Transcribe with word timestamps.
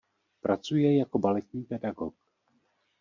Pracuje 0.41 0.97
jako 0.97 1.19
baletní 1.19 1.63
pedagog. 1.63 2.13